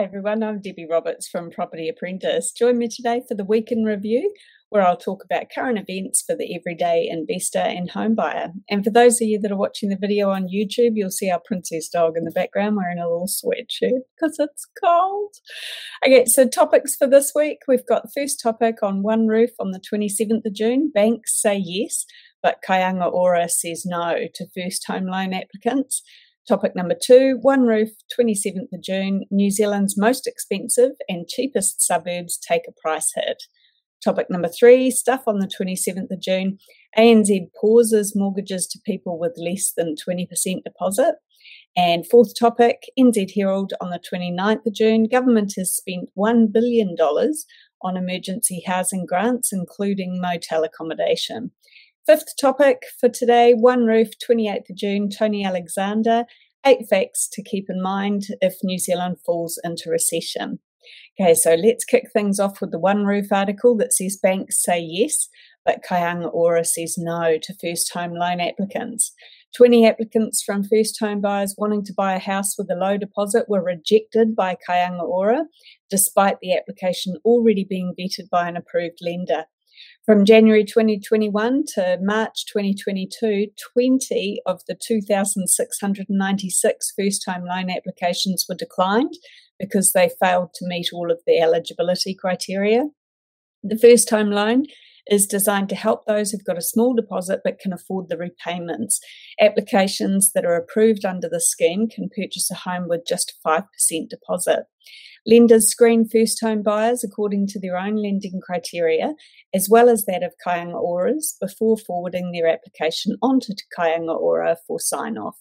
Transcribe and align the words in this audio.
Hi 0.00 0.04
everyone, 0.04 0.42
I'm 0.42 0.62
Debbie 0.62 0.86
Roberts 0.88 1.28
from 1.28 1.50
Property 1.50 1.86
Apprentice. 1.86 2.52
Join 2.52 2.78
me 2.78 2.88
today 2.88 3.20
for 3.28 3.34
the 3.34 3.44
Week 3.44 3.70
in 3.70 3.84
Review, 3.84 4.32
where 4.70 4.80
I'll 4.80 4.96
talk 4.96 5.22
about 5.22 5.50
current 5.54 5.78
events 5.78 6.22
for 6.26 6.34
the 6.34 6.56
everyday 6.56 7.06
investor 7.06 7.58
and 7.58 7.90
home 7.90 8.14
buyer. 8.14 8.48
And 8.70 8.82
for 8.82 8.88
those 8.88 9.20
of 9.20 9.28
you 9.28 9.38
that 9.38 9.52
are 9.52 9.58
watching 9.58 9.90
the 9.90 9.98
video 10.00 10.30
on 10.30 10.48
YouTube, 10.48 10.92
you'll 10.94 11.10
see 11.10 11.30
our 11.30 11.42
princess 11.44 11.86
dog 11.90 12.16
in 12.16 12.24
the 12.24 12.30
background 12.30 12.76
wearing 12.76 12.98
a 12.98 13.02
little 13.02 13.28
sweatshirt 13.28 14.00
because 14.18 14.38
it's 14.38 14.66
cold. 14.82 15.34
Okay, 16.02 16.24
so 16.24 16.48
topics 16.48 16.96
for 16.96 17.06
this 17.06 17.32
week 17.34 17.58
we've 17.68 17.86
got 17.86 18.02
the 18.02 18.12
first 18.18 18.40
topic 18.42 18.76
on 18.82 19.02
One 19.02 19.26
Roof 19.26 19.50
on 19.58 19.72
the 19.72 19.80
27th 19.80 20.46
of 20.46 20.54
June. 20.54 20.90
Banks 20.94 21.38
say 21.38 21.60
yes, 21.62 22.06
but 22.42 22.62
Kāinga 22.66 23.12
Ora 23.12 23.50
says 23.50 23.84
no 23.84 24.16
to 24.32 24.46
first 24.56 24.86
home 24.86 25.08
loan 25.08 25.34
applicants. 25.34 26.02
Topic 26.48 26.74
number 26.74 26.96
two 27.00 27.38
One 27.42 27.62
Roof, 27.62 27.90
27th 28.18 28.72
of 28.72 28.82
June. 28.82 29.24
New 29.30 29.50
Zealand's 29.50 29.96
most 29.96 30.26
expensive 30.26 30.92
and 31.08 31.28
cheapest 31.28 31.80
suburbs 31.80 32.38
take 32.38 32.62
a 32.68 32.72
price 32.80 33.12
hit. 33.14 33.42
Topic 34.02 34.28
number 34.30 34.48
three 34.48 34.90
stuff 34.90 35.22
on 35.26 35.38
the 35.38 35.46
27th 35.46 36.10
of 36.10 36.20
June. 36.20 36.58
ANZ 36.98 37.48
pauses 37.60 38.16
mortgages 38.16 38.66
to 38.68 38.80
people 38.84 39.18
with 39.18 39.34
less 39.36 39.72
than 39.76 39.94
20% 39.94 40.26
deposit. 40.64 41.16
And 41.76 42.06
fourth 42.06 42.32
topic 42.38 42.84
NZ 42.98 43.32
Herald 43.36 43.74
on 43.80 43.90
the 43.90 44.00
29th 44.00 44.66
of 44.66 44.74
June. 44.74 45.06
Government 45.06 45.52
has 45.56 45.76
spent 45.76 46.08
$1 46.18 46.52
billion 46.52 46.96
on 47.82 47.96
emergency 47.96 48.62
housing 48.66 49.06
grants, 49.06 49.52
including 49.52 50.20
motel 50.20 50.64
accommodation. 50.64 51.52
Fifth 52.06 52.36
topic 52.40 52.84
for 52.98 53.10
today 53.10 53.52
One 53.52 53.84
Roof, 53.84 54.08
28th 54.26 54.70
of 54.70 54.76
June, 54.76 55.10
Tony 55.10 55.44
Alexander. 55.44 56.24
Eight 56.64 56.86
facts 56.88 57.28
to 57.32 57.42
keep 57.42 57.66
in 57.68 57.82
mind 57.82 58.24
if 58.40 58.54
New 58.62 58.78
Zealand 58.78 59.18
falls 59.24 59.60
into 59.62 59.90
recession. 59.90 60.60
Okay, 61.20 61.34
so 61.34 61.54
let's 61.54 61.84
kick 61.84 62.10
things 62.10 62.40
off 62.40 62.60
with 62.60 62.70
the 62.70 62.78
One 62.78 63.04
Roof 63.04 63.30
article 63.30 63.76
that 63.76 63.92
says 63.92 64.16
banks 64.16 64.62
say 64.62 64.80
yes, 64.80 65.28
but 65.64 65.82
Ora 66.32 66.64
says 66.64 66.96
no 66.96 67.36
to 67.42 67.54
first 67.62 67.92
home 67.92 68.14
loan 68.14 68.40
applicants. 68.40 69.12
20 69.54 69.86
applicants 69.86 70.42
from 70.42 70.64
first 70.64 70.98
home 70.98 71.20
buyers 71.20 71.54
wanting 71.58 71.84
to 71.84 71.92
buy 71.92 72.14
a 72.14 72.18
house 72.18 72.56
with 72.56 72.70
a 72.70 72.76
low 72.76 72.96
deposit 72.96 73.46
were 73.46 73.62
rejected 73.62 74.34
by 74.34 74.56
Ora, 74.70 75.44
despite 75.90 76.38
the 76.40 76.56
application 76.56 77.16
already 77.26 77.64
being 77.64 77.94
vetted 77.98 78.30
by 78.30 78.48
an 78.48 78.56
approved 78.56 79.00
lender. 79.02 79.44
From 80.06 80.24
January 80.24 80.64
2021 80.64 81.64
to 81.74 81.98
March 82.00 82.46
2022, 82.46 83.48
20 83.74 84.40
of 84.46 84.62
the 84.66 84.74
2,696 84.74 86.92
first 86.98 87.22
time 87.22 87.44
loan 87.44 87.68
applications 87.70 88.46
were 88.48 88.54
declined 88.54 89.12
because 89.58 89.92
they 89.92 90.10
failed 90.18 90.54
to 90.54 90.66
meet 90.66 90.88
all 90.94 91.10
of 91.10 91.20
the 91.26 91.38
eligibility 91.38 92.14
criteria. 92.14 92.86
The 93.62 93.76
first 93.76 94.08
time 94.08 94.30
loan 94.30 94.64
is 95.10 95.26
designed 95.26 95.68
to 95.68 95.74
help 95.74 96.06
those 96.06 96.30
who've 96.30 96.44
got 96.44 96.56
a 96.56 96.62
small 96.62 96.94
deposit 96.94 97.40
but 97.42 97.58
can 97.58 97.72
afford 97.72 98.08
the 98.08 98.16
repayments. 98.16 99.00
Applications 99.40 100.30
that 100.32 100.44
are 100.44 100.54
approved 100.54 101.04
under 101.04 101.28
the 101.28 101.40
scheme 101.40 101.88
can 101.88 102.08
purchase 102.16 102.50
a 102.50 102.54
home 102.54 102.88
with 102.88 103.02
just 103.06 103.34
a 103.44 103.48
5% 103.48 103.64
deposit. 104.08 104.60
Lenders 105.26 105.68
screen 105.68 106.08
first 106.08 106.40
home 106.40 106.62
buyers 106.62 107.04
according 107.04 107.46
to 107.48 107.60
their 107.60 107.76
own 107.76 107.96
lending 107.96 108.40
criteria, 108.42 109.14
as 109.52 109.68
well 109.70 109.90
as 109.90 110.04
that 110.06 110.22
of 110.22 110.32
Kāinga 110.46 110.80
Ora's, 110.80 111.36
before 111.40 111.76
forwarding 111.76 112.32
their 112.32 112.46
application 112.46 113.16
onto 113.20 113.52
Kāinga 113.76 114.18
Ora 114.18 114.56
for 114.66 114.80
sign 114.80 115.18
off. 115.18 115.36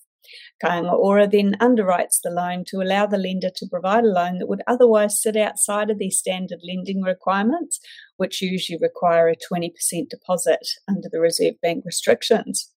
Kāinga 0.63 0.93
Ora 0.93 1.27
then 1.27 1.55
underwrites 1.59 2.19
the 2.23 2.29
loan 2.29 2.63
to 2.67 2.81
allow 2.81 3.05
the 3.05 3.17
lender 3.17 3.49
to 3.55 3.67
provide 3.69 4.03
a 4.03 4.07
loan 4.07 4.39
that 4.39 4.47
would 4.47 4.63
otherwise 4.67 5.21
sit 5.21 5.35
outside 5.35 5.89
of 5.89 5.99
their 5.99 6.11
standard 6.11 6.59
lending 6.63 7.01
requirements, 7.01 7.79
which 8.17 8.41
usually 8.41 8.79
require 8.81 9.29
a 9.29 9.35
20% 9.35 9.71
deposit 10.09 10.67
under 10.87 11.09
the 11.11 11.19
Reserve 11.19 11.55
Bank 11.61 11.83
restrictions. 11.85 12.71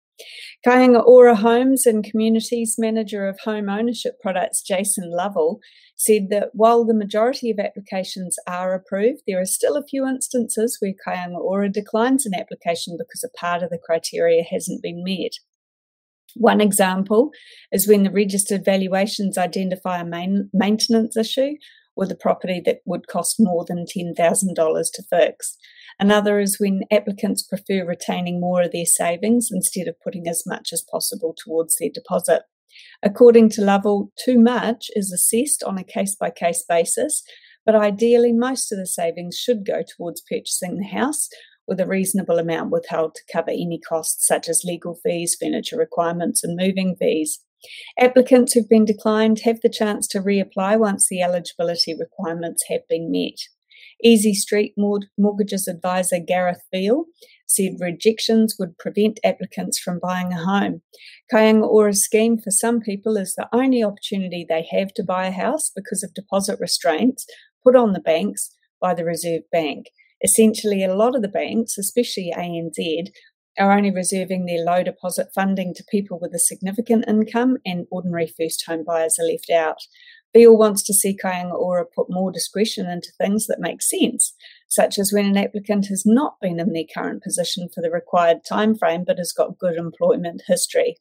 Kāinga 0.67 1.05
Ora 1.05 1.35
Homes 1.35 1.87
and 1.87 2.05
Communities 2.05 2.77
Manager 2.79 3.27
of 3.27 3.41
Home 3.41 3.69
Ownership 3.69 4.21
Products, 4.21 4.63
Jason 4.63 5.11
Lovell, 5.11 5.59
said 5.97 6.29
that 6.31 6.51
while 6.53 6.85
the 6.85 6.95
majority 6.95 7.51
of 7.51 7.59
applications 7.59 8.37
are 8.47 8.75
approved, 8.75 9.23
there 9.27 9.41
are 9.41 9.47
still 9.47 9.77
a 9.77 9.85
few 9.85 10.07
instances 10.07 10.77
where 10.81 10.93
Kāinga 11.07 11.39
Ora 11.39 11.69
declines 11.69 12.27
an 12.27 12.35
application 12.35 12.97
because 12.99 13.25
a 13.25 13.37
part 13.37 13.63
of 13.63 13.71
the 13.71 13.79
criteria 13.79 14.45
hasn't 14.49 14.83
been 14.83 15.03
met. 15.03 15.33
One 16.35 16.61
example 16.61 17.31
is 17.71 17.89
when 17.89 18.03
the 18.03 18.11
registered 18.11 18.65
valuations 18.65 19.39
identify 19.39 20.01
a 20.01 20.05
main 20.05 20.51
maintenance 20.53 21.17
issue 21.17 21.55
with 21.95 22.11
a 22.11 22.17
property 22.17 22.61
that 22.65 22.79
would 22.87 23.07
cost 23.07 23.37
more 23.39 23.65
than 23.67 23.85
$10,000 23.85 24.15
to 24.95 25.03
fix. 25.11 25.57
Another 26.01 26.41
is 26.41 26.59
when 26.59 26.83
applicants 26.91 27.43
prefer 27.43 27.87
retaining 27.87 28.41
more 28.41 28.63
of 28.63 28.73
their 28.73 28.87
savings 28.87 29.49
instead 29.53 29.89
of 29.89 30.01
putting 30.01 30.27
as 30.27 30.45
much 30.47 30.73
as 30.73 30.85
possible 30.91 31.35
towards 31.37 31.77
their 31.77 31.91
deposit. 31.93 32.43
According 33.03 33.51
to 33.51 33.63
Lovell, 33.63 34.11
too 34.19 34.39
much 34.39 34.87
is 34.97 35.13
assessed 35.13 35.63
on 35.63 35.77
a 35.77 35.85
case 35.85 36.15
by 36.15 36.31
case 36.31 36.65
basis, 36.67 37.23
but 37.65 37.75
ideally, 37.75 38.33
most 38.33 38.73
of 38.73 38.79
the 38.79 38.87
savings 38.87 39.37
should 39.37 39.65
go 39.65 39.83
towards 39.83 40.23
purchasing 40.23 40.79
the 40.79 40.87
house 40.87 41.29
with 41.67 41.81
a 41.81 41.87
reasonable 41.87 42.39
amount 42.39 42.71
withheld 42.71 43.15
to 43.15 43.23
cover 43.33 43.51
any 43.51 43.79
costs 43.79 44.27
such 44.27 44.49
as 44.49 44.65
legal 44.65 44.95
fees, 45.03 45.37
furniture 45.41 45.77
requirements, 45.77 46.43
and 46.43 46.57
moving 46.57 46.97
fees. 46.97 47.41
Applicants 47.99 48.53
who've 48.53 48.69
been 48.69 48.85
declined 48.85 49.41
have 49.41 49.61
the 49.61 49.69
chance 49.69 50.09
to 50.09 50.21
reapply 50.21 50.79
once 50.79 51.09
the 51.09 51.23
eligibility 51.23 51.95
requirements 51.99 52.65
have 52.69 52.87
been 52.89 53.11
met. 53.11 53.39
Easy 54.03 54.35
Street 54.35 54.75
Mortgages 54.77 55.69
advisor 55.69 56.19
Gareth 56.19 56.63
Beale 56.73 57.05
said 57.47 57.77
rejections 57.79 58.57
would 58.59 58.79
prevent 58.79 59.21
applicants 59.23 59.79
from 59.79 60.01
buying 60.01 60.33
a 60.33 60.45
home. 60.45 60.83
Kāinga 61.33 61.69
Ora's 61.69 62.03
scheme 62.03 62.39
for 62.39 62.51
some 62.51 62.81
people 62.81 63.17
is 63.17 63.35
the 63.35 63.49
only 63.53 63.83
opportunity 63.85 64.45
they 64.49 64.67
have 64.71 64.93
to 64.95 65.05
buy 65.05 65.27
a 65.27 65.33
house 65.33 65.71
because 65.75 66.03
of 66.03 66.15
deposit 66.15 66.59
restraints 66.59 67.27
put 67.63 67.77
on 67.77 67.93
the 67.93 68.01
banks 68.01 68.57
by 68.81 68.95
the 68.95 69.05
Reserve 69.05 69.43
Bank. 69.53 69.87
Essentially, 70.25 70.85
a 70.85 70.95
lot 70.95 71.17
of 71.17 71.23
the 71.23 71.29
banks, 71.29 71.77
especially 71.79 72.33
ANZ, 72.37 73.09
are 73.59 73.73
only 73.73 73.91
reserving 73.91 74.47
their 74.47 74.65
low 74.65 74.83
deposit 74.83 75.29
funding 75.35 75.75
to 75.75 75.85
people 75.91 76.19
with 76.21 76.33
a 76.35 76.39
significant 76.39 77.05
income, 77.09 77.59
and 77.67 77.87
ordinary 77.91 78.27
first 78.27 78.65
home 78.67 78.85
buyers 78.85 79.19
are 79.19 79.27
left 79.27 79.51
out. 79.51 79.79
Beale 80.33 80.57
wants 80.57 80.83
to 80.85 80.95
see 80.95 81.17
Kāinga 81.17 81.53
Ora 81.53 81.85
put 81.85 82.07
more 82.09 82.33
discretion 82.33 82.87
into 82.89 83.13
things 83.19 83.47
that 83.47 83.61
make 83.61 83.83
sense, 83.83 84.33
such 84.69 84.99
as 84.99 85.13
when 85.13 85.27
an 85.27 85.37
applicant 85.37 85.89
has 85.89 86.07
not 86.07 86.41
been 86.41 86.59
in 86.59 86.73
their 86.73 86.85
current 86.93 87.23
position 87.23 87.69
for 87.69 87.83
the 87.83 87.91
required 87.91 88.39
time 88.43 88.75
frame 88.75 89.05
but 89.07 89.19
has 89.19 89.33
got 89.33 89.59
good 89.59 89.77
employment 89.77 90.43
history. 90.47 90.97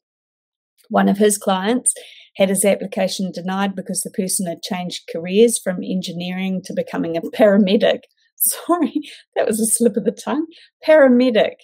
One 0.90 1.08
of 1.08 1.16
his 1.16 1.38
clients 1.38 1.94
had 2.36 2.50
his 2.50 2.64
application 2.64 3.32
denied 3.32 3.74
because 3.74 4.02
the 4.02 4.10
person 4.10 4.46
had 4.46 4.62
changed 4.62 5.08
careers 5.10 5.58
from 5.58 5.82
engineering 5.82 6.60
to 6.64 6.74
becoming 6.74 7.16
a 7.16 7.22
paramedic. 7.22 8.00
Sorry, 8.66 9.02
that 9.36 9.46
was 9.46 9.60
a 9.60 9.66
slip 9.66 9.96
of 9.96 10.04
the 10.04 10.12
tongue. 10.12 10.46
Paramedic, 10.86 11.54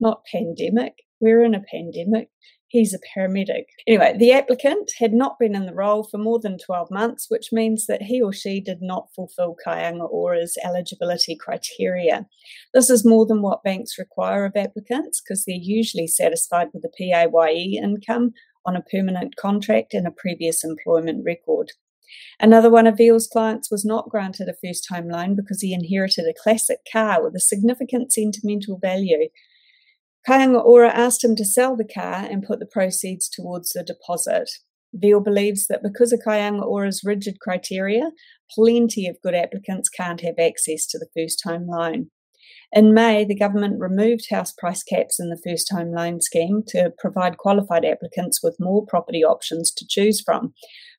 not 0.00 0.22
pandemic. 0.30 0.94
We're 1.18 1.42
in 1.42 1.54
a 1.54 1.62
pandemic. 1.70 2.28
He's 2.68 2.92
a 2.92 2.98
paramedic. 2.98 3.64
Anyway, 3.86 4.16
the 4.18 4.32
applicant 4.32 4.90
had 4.98 5.14
not 5.14 5.38
been 5.38 5.54
in 5.54 5.66
the 5.66 5.74
role 5.74 6.02
for 6.02 6.18
more 6.18 6.40
than 6.40 6.58
12 6.58 6.90
months, 6.90 7.26
which 7.30 7.52
means 7.52 7.86
that 7.86 8.02
he 8.02 8.20
or 8.20 8.32
she 8.32 8.60
did 8.60 8.78
not 8.82 9.08
fulfill 9.14 9.56
Kāinga 9.66 10.10
Ora's 10.10 10.58
eligibility 10.62 11.36
criteria. 11.36 12.26
This 12.74 12.90
is 12.90 13.06
more 13.06 13.24
than 13.24 13.40
what 13.40 13.62
banks 13.62 13.98
require 13.98 14.44
of 14.44 14.56
applicants 14.56 15.22
because 15.22 15.44
they're 15.44 15.56
usually 15.58 16.08
satisfied 16.08 16.68
with 16.74 16.84
a 16.84 16.90
PAYE 16.98 17.80
income 17.82 18.32
on 18.66 18.76
a 18.76 18.82
permanent 18.82 19.36
contract 19.36 19.94
and 19.94 20.06
a 20.06 20.10
previous 20.10 20.64
employment 20.64 21.24
record. 21.24 21.70
Another 22.40 22.70
one 22.70 22.86
of 22.86 22.96
Veal's 22.96 23.26
clients 23.26 23.70
was 23.70 23.84
not 23.84 24.08
granted 24.08 24.48
a 24.48 24.66
first 24.66 24.86
home 24.90 25.08
loan 25.08 25.34
because 25.34 25.60
he 25.60 25.72
inherited 25.72 26.26
a 26.26 26.34
classic 26.42 26.78
car 26.90 27.22
with 27.22 27.34
a 27.34 27.40
significant 27.40 28.12
sentimental 28.12 28.78
value. 28.78 29.28
Kāinga 30.28 30.64
Ora 30.64 30.90
asked 30.90 31.22
him 31.22 31.36
to 31.36 31.44
sell 31.44 31.76
the 31.76 31.84
car 31.84 32.26
and 32.28 32.42
put 32.42 32.58
the 32.58 32.66
proceeds 32.66 33.28
towards 33.28 33.70
the 33.70 33.84
deposit. 33.84 34.50
Veal 34.92 35.20
believes 35.20 35.66
that 35.68 35.82
because 35.82 36.12
of 36.12 36.20
Kāinga 36.26 36.64
Ora's 36.64 37.02
rigid 37.04 37.38
criteria, 37.40 38.10
plenty 38.50 39.06
of 39.06 39.20
good 39.22 39.34
applicants 39.34 39.88
can't 39.88 40.20
have 40.22 40.38
access 40.38 40.86
to 40.86 40.98
the 40.98 41.08
first 41.16 41.42
home 41.44 41.66
loan. 41.68 42.10
In 42.72 42.94
May, 42.94 43.24
the 43.24 43.34
government 43.36 43.80
removed 43.80 44.26
house 44.30 44.52
price 44.52 44.82
caps 44.82 45.20
in 45.20 45.30
the 45.30 45.40
first 45.46 45.70
home 45.72 45.92
loan 45.92 46.20
scheme 46.20 46.62
to 46.68 46.92
provide 46.98 47.38
qualified 47.38 47.84
applicants 47.84 48.40
with 48.42 48.60
more 48.60 48.84
property 48.84 49.22
options 49.22 49.70
to 49.72 49.86
choose 49.88 50.20
from. 50.20 50.52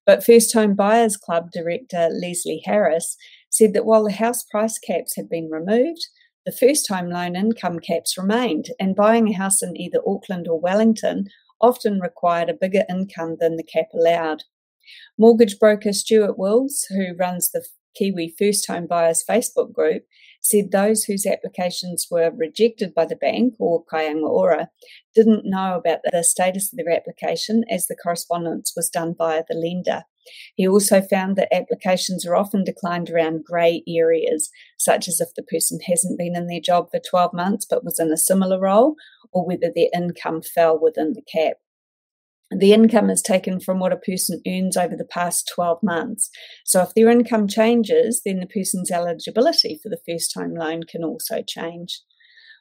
But 0.08 0.24
First 0.24 0.54
Home 0.54 0.74
Buyers 0.74 1.18
Club 1.18 1.52
director 1.52 2.08
Leslie 2.10 2.64
Harris 2.66 3.18
said 3.50 3.74
that 3.74 3.86
while 3.86 4.06
the 4.06 4.14
house 4.14 4.42
price 4.42 4.80
caps 4.80 5.18
had 5.18 5.30
been 5.30 5.50
removed, 5.52 6.08
the 6.46 6.52
first 6.54 6.88
home 6.88 7.10
loan 7.10 7.36
income 7.36 7.80
caps 7.80 8.18
remained, 8.18 8.70
and 8.80 8.96
buying 8.96 9.28
a 9.28 9.34
house 9.34 9.62
in 9.62 9.76
either 9.76 10.00
Auckland 10.08 10.48
or 10.48 10.62
Wellington 10.62 11.26
often 11.60 12.00
required 12.00 12.50
a 12.50 12.54
bigger 12.54 12.86
income 12.90 13.36
than 13.42 13.58
the 13.58 13.64
cap 13.64 13.88
allowed. 13.94 14.44
Mortgage 15.18 15.60
broker 15.60 15.92
Stuart 15.92 16.40
Wills, 16.40 16.86
who 16.90 17.14
runs 17.20 17.52
the 17.52 17.66
Kiwi 17.98 18.34
First 18.40 18.66
Home 18.68 18.88
Buyers 18.88 19.26
Facebook 19.30 19.74
group, 19.74 20.04
said 20.48 20.72
those 20.72 21.04
whose 21.04 21.26
applications 21.26 22.08
were 22.10 22.32
rejected 22.36 22.94
by 22.94 23.06
the 23.06 23.16
bank 23.16 23.56
or 23.60 23.84
Kāinga 23.86 24.28
Ora 24.28 24.70
didn't 25.14 25.46
know 25.46 25.76
about 25.78 26.00
the 26.12 26.24
status 26.24 26.72
of 26.72 26.78
their 26.78 26.96
application 26.96 27.64
as 27.70 27.88
the 27.88 27.96
correspondence 27.96 28.74
was 28.76 28.90
done 28.90 29.16
via 29.18 29.44
the 29.48 29.56
lender. 29.56 30.04
He 30.56 30.68
also 30.68 31.02
found 31.02 31.36
that 31.36 31.54
applications 31.54 32.26
are 32.26 32.36
often 32.36 32.64
declined 32.64 33.10
around 33.10 33.46
grey 33.46 33.84
areas, 33.88 34.50
such 34.78 35.08
as 35.08 35.20
if 35.20 35.30
the 35.36 35.44
person 35.44 35.80
hasn't 35.86 36.18
been 36.18 36.36
in 36.36 36.48
their 36.48 36.60
job 36.60 36.90
for 36.92 37.00
12 37.00 37.34
months 37.34 37.66
but 37.70 37.84
was 37.84 38.00
in 38.00 38.12
a 38.12 38.18
similar 38.18 38.60
role, 38.60 38.96
or 39.32 39.46
whether 39.46 39.72
their 39.74 39.90
income 39.94 40.42
fell 40.42 40.80
within 40.80 41.14
the 41.14 41.22
cap. 41.22 41.58
The 42.50 42.72
income 42.72 43.10
is 43.10 43.22
taken 43.22 43.60
from 43.60 43.80
what 43.80 43.92
a 43.92 43.98
person 43.98 44.42
earns 44.48 44.78
over 44.78 44.96
the 44.96 45.06
past 45.06 45.52
12 45.54 45.80
months. 45.84 46.30
So 46.66 46.82
if 46.82 46.94
their 46.94 47.10
income 47.10 47.48
changes, 47.48 48.22
then 48.26 48.40
the 48.40 48.48
person's 48.48 48.90
eligibility 48.90 49.80
for 49.84 49.90
the 49.90 50.00
first 50.08 50.34
time 50.34 50.54
loan 50.56 50.84
can 50.84 51.04
also 51.04 51.42
change. 51.46 52.02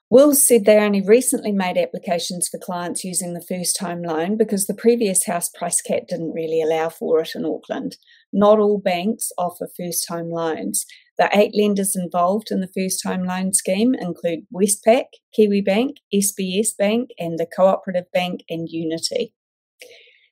Wills 0.08 0.46
said 0.46 0.64
they 0.64 0.78
only 0.78 1.02
recently 1.02 1.50
made 1.50 1.76
applications 1.76 2.48
for 2.48 2.58
clients 2.58 3.02
using 3.02 3.34
the 3.34 3.44
first 3.44 3.78
home 3.78 4.02
loan 4.02 4.36
because 4.36 4.66
the 4.66 4.74
previous 4.74 5.26
house 5.26 5.48
price 5.48 5.80
cap 5.80 6.02
didn't 6.08 6.32
really 6.32 6.62
allow 6.62 6.88
for 6.88 7.20
it 7.20 7.30
in 7.34 7.44
Auckland. 7.44 7.96
Not 8.32 8.60
all 8.60 8.78
banks 8.78 9.32
offer 9.36 9.68
first 9.76 10.06
home 10.08 10.30
loans. 10.30 10.86
The 11.18 11.28
eight 11.32 11.56
lenders 11.56 11.96
involved 11.96 12.48
in 12.52 12.60
the 12.60 12.70
first 12.72 13.04
home 13.04 13.24
loan 13.24 13.52
scheme 13.52 13.94
include 13.94 14.46
Westpac, 14.54 15.06
Kiwi 15.34 15.60
Bank, 15.60 15.96
SBS 16.14 16.68
Bank, 16.78 17.10
and 17.18 17.36
the 17.36 17.46
Cooperative 17.46 18.10
Bank 18.12 18.42
and 18.48 18.68
Unity. 18.70 19.32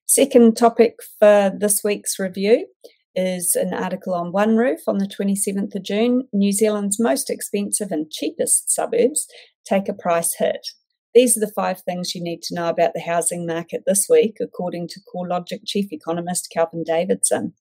Second 0.07 0.57
topic 0.57 0.97
for 1.19 1.51
this 1.59 1.83
week's 1.83 2.19
review 2.19 2.67
is 3.15 3.55
an 3.55 3.73
article 3.73 4.13
on 4.15 4.33
OneRoof 4.33 4.81
on 4.87 4.99
the 4.99 5.09
27th 5.09 5.75
of 5.75 5.83
June. 5.83 6.29
New 6.33 6.53
Zealand's 6.53 7.01
most 7.01 7.31
expensive 7.31 7.91
and 7.91 8.11
cheapest 8.11 8.71
suburbs 8.71 9.27
take 9.65 9.89
a 9.89 9.95
price 9.95 10.35
hit. 10.39 10.67
These 11.15 11.37
are 11.37 11.41
the 11.41 11.53
five 11.55 11.81
things 11.81 12.15
you 12.15 12.23
need 12.23 12.43
to 12.43 12.55
know 12.55 12.69
about 12.69 12.93
the 12.93 13.01
housing 13.01 13.47
market 13.47 13.85
this 13.87 14.07
week, 14.11 14.37
according 14.41 14.89
to 14.89 15.01
CoreLogic 15.15 15.61
chief 15.65 15.91
economist 15.91 16.51
Kelvin 16.53 16.83
Davidson. 16.85 17.55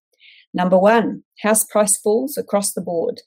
Number 0.54 0.78
one, 0.78 1.24
house 1.42 1.64
price 1.64 1.98
falls 1.98 2.38
across 2.38 2.74
the 2.74 2.82
board. 2.82 3.22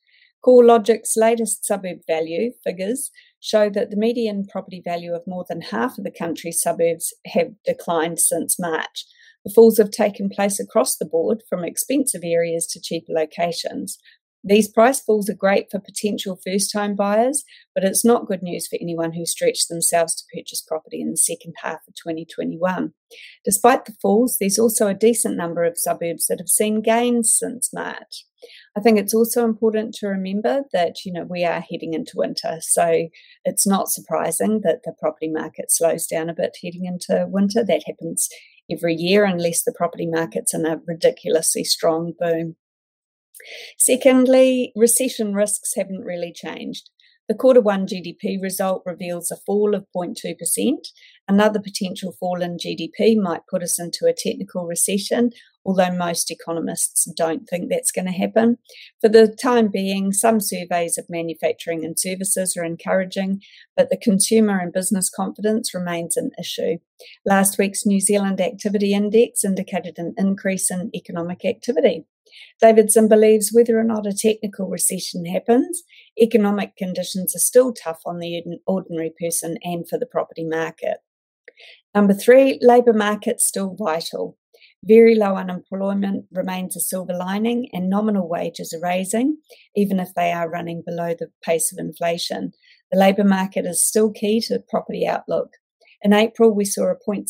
CoreLogic's 0.46 1.14
latest 1.16 1.64
suburb 1.64 1.98
value 2.06 2.52
figures 2.62 3.10
show 3.40 3.68
that 3.70 3.90
the 3.90 3.96
median 3.96 4.46
property 4.46 4.80
value 4.84 5.12
of 5.12 5.26
more 5.26 5.44
than 5.48 5.60
half 5.60 5.98
of 5.98 6.04
the 6.04 6.10
country's 6.10 6.60
suburbs 6.60 7.12
have 7.26 7.48
declined 7.64 8.20
since 8.20 8.58
March. 8.58 9.06
The 9.44 9.52
falls 9.52 9.78
have 9.78 9.90
taken 9.90 10.28
place 10.28 10.60
across 10.60 10.96
the 10.96 11.04
board 11.04 11.42
from 11.48 11.64
expensive 11.64 12.22
areas 12.24 12.66
to 12.68 12.80
cheaper 12.80 13.12
locations. 13.12 13.98
These 14.48 14.68
price 14.68 15.00
falls 15.00 15.28
are 15.28 15.34
great 15.34 15.66
for 15.72 15.80
potential 15.80 16.38
first 16.44 16.72
home 16.72 16.94
buyers, 16.94 17.42
but 17.74 17.82
it's 17.82 18.04
not 18.04 18.28
good 18.28 18.44
news 18.44 18.68
for 18.68 18.78
anyone 18.80 19.12
who 19.14 19.26
stretched 19.26 19.68
themselves 19.68 20.14
to 20.14 20.24
purchase 20.32 20.62
property 20.62 21.00
in 21.00 21.10
the 21.10 21.16
second 21.16 21.54
half 21.62 21.80
of 21.88 21.94
2021. 21.96 22.92
Despite 23.44 23.86
the 23.86 23.96
falls, 24.00 24.36
there's 24.38 24.58
also 24.58 24.86
a 24.86 24.94
decent 24.94 25.36
number 25.36 25.64
of 25.64 25.76
suburbs 25.76 26.26
that 26.26 26.38
have 26.38 26.48
seen 26.48 26.80
gains 26.80 27.36
since 27.36 27.70
March. 27.74 28.24
I 28.76 28.80
think 28.80 28.98
it's 28.98 29.14
also 29.14 29.44
important 29.44 29.94
to 29.96 30.08
remember 30.08 30.64
that 30.72 31.04
you 31.04 31.12
know 31.12 31.24
we 31.24 31.44
are 31.44 31.60
heading 31.60 31.94
into 31.94 32.12
winter, 32.16 32.58
so 32.60 33.08
it's 33.44 33.66
not 33.66 33.88
surprising 33.88 34.60
that 34.64 34.80
the 34.84 34.92
property 34.98 35.28
market 35.28 35.72
slows 35.72 36.06
down 36.06 36.28
a 36.28 36.34
bit 36.34 36.58
heading 36.62 36.84
into 36.84 37.26
winter. 37.28 37.64
That 37.64 37.84
happens 37.86 38.28
every 38.70 38.94
year 38.94 39.24
unless 39.24 39.62
the 39.62 39.72
property 39.72 40.06
market's 40.06 40.52
in 40.52 40.66
a 40.66 40.80
ridiculously 40.86 41.64
strong 41.64 42.12
boom. 42.18 42.56
Secondly, 43.78 44.72
recession 44.76 45.34
risks 45.34 45.74
haven't 45.74 46.04
really 46.04 46.32
changed. 46.32 46.90
The 47.28 47.34
quarter 47.34 47.60
one 47.60 47.88
GDP 47.88 48.40
result 48.40 48.82
reveals 48.86 49.32
a 49.32 49.36
fall 49.36 49.74
of 49.74 49.86
0.2%. 49.96 50.34
Another 51.26 51.60
potential 51.60 52.12
fall 52.12 52.40
in 52.40 52.56
GDP 52.56 53.16
might 53.16 53.48
put 53.50 53.64
us 53.64 53.80
into 53.80 54.06
a 54.06 54.14
technical 54.16 54.64
recession, 54.64 55.30
although 55.64 55.90
most 55.90 56.30
economists 56.30 57.10
don't 57.16 57.48
think 57.48 57.68
that's 57.68 57.90
going 57.90 58.06
to 58.06 58.12
happen. 58.12 58.58
For 59.00 59.08
the 59.08 59.36
time 59.42 59.68
being, 59.72 60.12
some 60.12 60.38
surveys 60.40 60.98
of 60.98 61.06
manufacturing 61.08 61.84
and 61.84 61.98
services 61.98 62.56
are 62.56 62.64
encouraging, 62.64 63.42
but 63.76 63.90
the 63.90 63.96
consumer 63.96 64.60
and 64.60 64.72
business 64.72 65.10
confidence 65.10 65.74
remains 65.74 66.16
an 66.16 66.30
issue. 66.38 66.78
Last 67.24 67.58
week's 67.58 67.84
New 67.84 67.98
Zealand 67.98 68.40
Activity 68.40 68.94
Index 68.94 69.44
indicated 69.44 69.98
an 69.98 70.14
increase 70.16 70.70
in 70.70 70.90
economic 70.94 71.44
activity. 71.44 72.04
Davidson 72.60 73.08
believes 73.08 73.50
whether 73.52 73.78
or 73.78 73.84
not 73.84 74.06
a 74.06 74.12
technical 74.12 74.68
recession 74.68 75.26
happens, 75.26 75.82
economic 76.20 76.76
conditions 76.76 77.34
are 77.34 77.40
still 77.40 77.72
tough 77.72 78.00
on 78.06 78.18
the 78.18 78.42
ordinary 78.66 79.12
person 79.20 79.58
and 79.62 79.88
for 79.88 79.98
the 79.98 80.06
property 80.06 80.44
market. 80.44 80.98
Number 81.94 82.14
three, 82.14 82.58
labour 82.60 82.92
market 82.92 83.40
still 83.40 83.74
vital. 83.78 84.36
Very 84.84 85.14
low 85.14 85.34
unemployment 85.36 86.26
remains 86.30 86.76
a 86.76 86.80
silver 86.80 87.14
lining, 87.14 87.68
and 87.72 87.90
nominal 87.90 88.28
wages 88.28 88.72
are 88.72 88.80
raising, 88.80 89.38
even 89.74 89.98
if 89.98 90.14
they 90.14 90.32
are 90.32 90.48
running 90.48 90.82
below 90.86 91.14
the 91.18 91.30
pace 91.42 91.72
of 91.72 91.78
inflation. 91.78 92.52
The 92.92 92.98
labour 92.98 93.24
market 93.24 93.66
is 93.66 93.84
still 93.84 94.12
key 94.12 94.40
to 94.42 94.54
the 94.54 94.64
property 94.68 95.06
outlook. 95.06 95.54
In 96.02 96.12
April, 96.12 96.54
we 96.54 96.64
saw 96.64 96.92
a 96.92 96.94
0.6% 96.94 97.26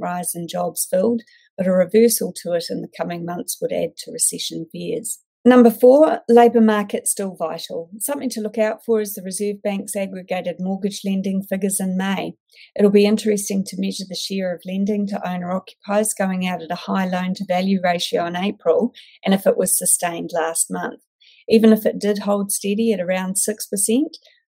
rise 0.00 0.34
in 0.34 0.48
jobs 0.48 0.86
filled, 0.90 1.22
but 1.60 1.66
a 1.66 1.72
reversal 1.72 2.32
to 2.32 2.54
it 2.54 2.64
in 2.70 2.80
the 2.80 2.88
coming 2.96 3.22
months 3.22 3.58
would 3.60 3.70
add 3.70 3.94
to 3.94 4.10
recession 4.10 4.66
fears. 4.72 5.18
Number 5.44 5.70
four, 5.70 6.20
labour 6.26 6.62
market 6.62 7.06
still 7.06 7.36
vital. 7.36 7.90
Something 7.98 8.30
to 8.30 8.40
look 8.40 8.56
out 8.56 8.82
for 8.82 8.98
is 8.98 9.12
the 9.12 9.22
Reserve 9.22 9.56
Bank's 9.62 9.94
aggregated 9.94 10.56
mortgage 10.58 11.02
lending 11.04 11.42
figures 11.42 11.78
in 11.78 11.98
May. 11.98 12.32
It'll 12.74 12.90
be 12.90 13.04
interesting 13.04 13.62
to 13.66 13.76
measure 13.78 14.04
the 14.08 14.14
share 14.14 14.54
of 14.54 14.62
lending 14.64 15.06
to 15.08 15.28
owner 15.28 15.52
occupiers 15.52 16.14
going 16.14 16.48
out 16.48 16.62
at 16.62 16.70
a 16.70 16.76
high 16.76 17.06
loan 17.06 17.34
to 17.34 17.44
value 17.46 17.80
ratio 17.84 18.24
in 18.24 18.36
April 18.36 18.94
and 19.22 19.34
if 19.34 19.46
it 19.46 19.58
was 19.58 19.76
sustained 19.76 20.30
last 20.32 20.70
month. 20.70 21.02
Even 21.46 21.74
if 21.74 21.84
it 21.84 21.98
did 21.98 22.20
hold 22.20 22.50
steady 22.50 22.94
at 22.94 23.00
around 23.00 23.34
6%, 23.34 24.00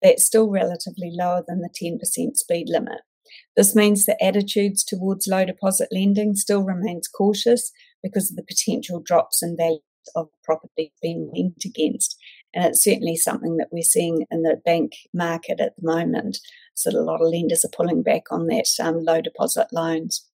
that's 0.01 0.25
still 0.25 0.50
relatively 0.50 1.12
lower 1.13 1.44
than 1.48 1.62
the 1.62 1.69
10% 1.69 2.36
speed 2.36 2.66
limit. 2.68 3.01
This 3.56 3.75
means 3.75 4.06
that 4.06 4.22
attitudes 4.22 4.84
towards 4.84 5.28
low 5.28 5.46
deposit 5.46 5.90
lending 5.92 6.36
still 6.36 6.63
remains 6.63 7.07
cautious 7.07 7.72
because 8.03 8.30
of 8.30 8.36
the 8.36 8.44
potential 8.44 9.00
drops 9.00 9.41
in 9.41 9.56
value 9.58 9.80
of 10.15 10.27
property 10.44 10.94
being 11.01 11.32
lent 11.34 11.65
against. 11.65 12.18
And 12.53 12.65
it's 12.65 12.84
certainly 12.84 13.15
something 13.15 13.58
that 13.58 13.70
we're 13.72 13.84
seeing 13.84 14.25
in 14.30 14.44
the 14.44 14.62
bank 14.63 14.94
market 15.13 15.60
at 15.60 15.75
the 15.77 15.86
moment. 15.86 16.39
So 16.74 16.91
a 16.91 17.00
lot 17.01 17.22
of 17.22 17.30
lenders 17.30 17.65
are 17.65 17.75
pulling 17.75 18.03
back 18.03 18.24
on 18.32 18.48
that 18.48 18.68
um, 18.80 19.03
low 19.03 19.22
deposit 19.22 19.68
loans. 19.72 20.25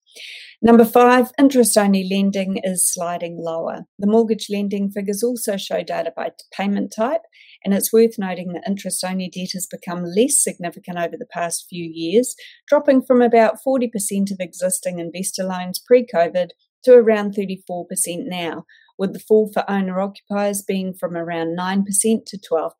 Number 0.63 0.85
five, 0.85 1.31
interest 1.39 1.75
only 1.75 2.07
lending 2.07 2.59
is 2.63 2.87
sliding 2.87 3.37
lower. 3.39 3.85
The 3.97 4.07
mortgage 4.07 4.47
lending 4.47 4.91
figures 4.91 5.23
also 5.23 5.57
show 5.57 5.81
data 5.81 6.13
by 6.15 6.31
payment 6.53 6.93
type, 6.95 7.21
and 7.65 7.73
it's 7.73 7.91
worth 7.91 8.19
noting 8.19 8.53
that 8.53 8.67
interest 8.67 9.03
only 9.03 9.27
debt 9.27 9.49
has 9.53 9.65
become 9.65 10.03
less 10.03 10.41
significant 10.41 10.99
over 10.99 11.17
the 11.17 11.25
past 11.25 11.65
few 11.67 11.89
years, 11.91 12.35
dropping 12.67 13.01
from 13.01 13.23
about 13.23 13.57
40% 13.65 13.89
of 14.31 14.37
existing 14.39 14.99
investor 14.99 15.43
loans 15.43 15.79
pre 15.79 16.05
COVID 16.05 16.49
to 16.83 16.93
around 16.93 17.35
34% 17.35 17.85
now, 18.25 18.65
with 18.99 19.13
the 19.13 19.19
fall 19.19 19.51
for 19.51 19.69
owner 19.69 19.99
occupiers 19.99 20.61
being 20.61 20.93
from 20.93 21.17
around 21.17 21.57
9% 21.57 21.85
to 22.27 22.37
12%. 22.37 22.71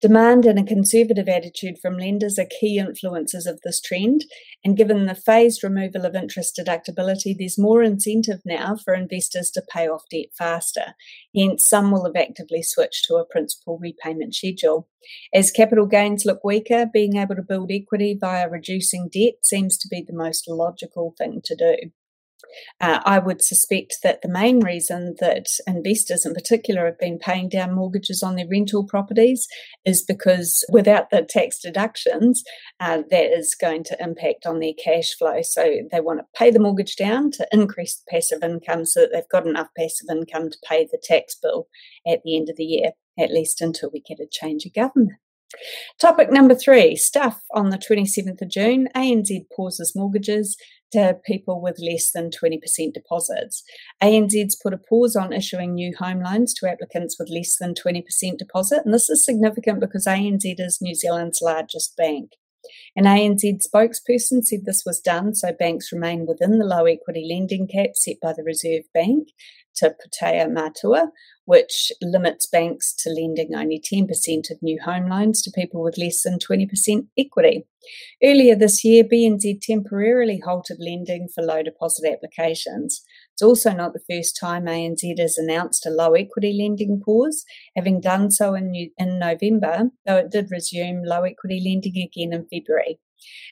Demand 0.00 0.44
and 0.44 0.58
a 0.58 0.64
conservative 0.64 1.28
attitude 1.28 1.78
from 1.80 1.96
lenders 1.96 2.38
are 2.38 2.46
key 2.60 2.78
influences 2.78 3.46
of 3.46 3.60
this 3.62 3.80
trend, 3.80 4.24
and 4.64 4.76
given 4.76 5.06
the 5.06 5.14
phased 5.14 5.64
removal 5.64 6.04
of 6.04 6.14
interest 6.14 6.58
deductibility, 6.58 7.34
there's 7.36 7.58
more 7.58 7.82
incentive 7.82 8.40
now 8.44 8.76
for 8.76 8.94
investors 8.94 9.50
to 9.52 9.62
pay 9.62 9.88
off 9.88 10.04
debt 10.10 10.26
faster. 10.36 10.94
Hence, 11.34 11.66
some 11.66 11.90
will 11.90 12.04
have 12.04 12.16
actively 12.16 12.62
switched 12.62 13.06
to 13.06 13.16
a 13.16 13.24
principal 13.24 13.78
repayment 13.78 14.34
schedule. 14.34 14.88
As 15.32 15.50
capital 15.50 15.86
gains 15.86 16.24
look 16.24 16.44
weaker, 16.44 16.86
being 16.92 17.16
able 17.16 17.36
to 17.36 17.42
build 17.42 17.70
equity 17.70 18.16
via 18.18 18.48
reducing 18.48 19.08
debt 19.08 19.34
seems 19.42 19.78
to 19.78 19.88
be 19.88 20.02
the 20.02 20.12
most 20.12 20.48
logical 20.48 21.14
thing 21.16 21.40
to 21.44 21.54
do. 21.54 21.90
Uh, 22.80 23.00
I 23.04 23.18
would 23.18 23.42
suspect 23.42 23.96
that 24.02 24.22
the 24.22 24.28
main 24.28 24.60
reason 24.60 25.14
that 25.20 25.46
investors 25.66 26.24
in 26.24 26.34
particular 26.34 26.86
have 26.86 26.98
been 26.98 27.18
paying 27.18 27.48
down 27.48 27.74
mortgages 27.74 28.22
on 28.22 28.36
their 28.36 28.48
rental 28.50 28.84
properties 28.86 29.46
is 29.84 30.02
because 30.02 30.64
without 30.70 31.10
the 31.10 31.22
tax 31.22 31.60
deductions, 31.60 32.42
uh, 32.80 33.02
that 33.10 33.36
is 33.36 33.54
going 33.58 33.84
to 33.84 34.02
impact 34.02 34.46
on 34.46 34.60
their 34.60 34.72
cash 34.82 35.14
flow. 35.16 35.42
So 35.42 35.80
they 35.90 36.00
want 36.00 36.20
to 36.20 36.26
pay 36.38 36.50
the 36.50 36.60
mortgage 36.60 36.96
down 36.96 37.30
to 37.32 37.46
increase 37.52 37.96
the 37.96 38.10
passive 38.10 38.42
income 38.42 38.84
so 38.84 39.00
that 39.00 39.10
they've 39.12 39.28
got 39.30 39.46
enough 39.46 39.68
passive 39.76 40.08
income 40.10 40.50
to 40.50 40.58
pay 40.68 40.84
the 40.84 41.00
tax 41.02 41.36
bill 41.40 41.68
at 42.06 42.20
the 42.24 42.36
end 42.36 42.48
of 42.48 42.56
the 42.56 42.64
year, 42.64 42.92
at 43.18 43.30
least 43.30 43.60
until 43.60 43.90
we 43.92 44.00
get 44.00 44.20
a 44.20 44.26
change 44.30 44.64
of 44.66 44.74
government. 44.74 45.12
Topic 46.00 46.30
number 46.30 46.54
three 46.54 46.96
stuff 46.96 47.40
on 47.54 47.70
the 47.70 47.78
27th 47.78 48.42
of 48.42 48.48
June. 48.48 48.88
ANZ 48.94 49.46
pauses 49.54 49.92
mortgages 49.94 50.56
to 50.92 51.18
people 51.26 51.60
with 51.60 51.78
less 51.80 52.12
than 52.12 52.30
20% 52.30 52.60
deposits. 52.92 53.64
ANZ's 54.02 54.56
put 54.62 54.72
a 54.72 54.78
pause 54.78 55.16
on 55.16 55.32
issuing 55.32 55.74
new 55.74 55.92
home 55.98 56.22
loans 56.22 56.54
to 56.54 56.70
applicants 56.70 57.16
with 57.18 57.28
less 57.30 57.56
than 57.58 57.74
20% 57.74 58.04
deposit, 58.38 58.82
and 58.84 58.94
this 58.94 59.10
is 59.10 59.24
significant 59.24 59.80
because 59.80 60.06
ANZ 60.06 60.54
is 60.58 60.80
New 60.80 60.94
Zealand's 60.94 61.40
largest 61.42 61.96
bank. 61.96 62.30
An 62.96 63.04
ANZ 63.04 63.60
spokesperson 63.66 64.42
said 64.42 64.60
this 64.64 64.84
was 64.86 65.00
done 65.00 65.34
so 65.34 65.52
banks 65.52 65.92
remain 65.92 66.26
within 66.26 66.58
the 66.58 66.64
low 66.64 66.86
equity 66.86 67.26
lending 67.28 67.66
cap 67.66 67.90
set 67.94 68.16
by 68.22 68.32
the 68.32 68.42
Reserve 68.42 68.84
Bank 68.94 69.28
Te 69.76 69.88
Pūtea 69.88 70.50
Matua, 70.50 71.10
which 71.46 71.92
limits 72.00 72.46
banks 72.46 72.94
to 72.94 73.10
lending 73.10 73.54
only 73.54 73.80
10% 73.80 74.50
of 74.50 74.62
new 74.62 74.80
home 74.82 75.08
loans 75.08 75.42
to 75.42 75.50
people 75.50 75.82
with 75.82 75.98
less 75.98 76.22
than 76.22 76.38
20% 76.38 77.06
equity. 77.18 77.66
Earlier 78.22 78.56
this 78.56 78.84
year, 78.84 79.04
BNZ 79.04 79.60
temporarily 79.60 80.40
halted 80.44 80.78
lending 80.80 81.28
for 81.34 81.42
low 81.42 81.62
deposit 81.62 82.10
applications. 82.10 83.02
It's 83.34 83.42
also 83.42 83.72
not 83.72 83.92
the 83.92 84.14
first 84.14 84.38
time 84.40 84.64
ANZ 84.64 85.18
has 85.18 85.36
announced 85.36 85.84
a 85.84 85.90
low 85.90 86.14
equity 86.14 86.56
lending 86.58 87.02
pause, 87.04 87.44
having 87.76 88.00
done 88.00 88.30
so 88.30 88.54
in, 88.54 88.90
in 88.96 89.18
November, 89.18 89.90
though 90.06 90.16
it 90.16 90.30
did 90.30 90.50
resume 90.50 91.02
low 91.04 91.24
equity 91.24 91.60
lending 91.64 92.02
again 92.02 92.32
in 92.32 92.46
February. 92.50 92.98